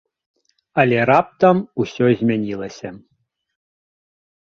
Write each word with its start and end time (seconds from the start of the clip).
Але 0.83 0.97
раптам 1.11 1.61
ўсё 1.83 2.05
змянілася. 2.25 2.89